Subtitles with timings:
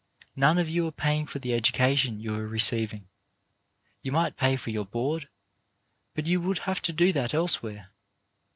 [0.35, 3.03] None of you are paying for the education you are re ceiving.
[4.01, 5.29] You might pay for your board,
[6.15, 7.91] but you would have to do that elsewhere.